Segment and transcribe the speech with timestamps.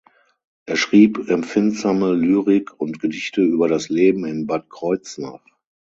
[0.65, 5.45] Er schrieb empfindsame Lyrik und Gedichte über das Leben in Bad Kreuznach.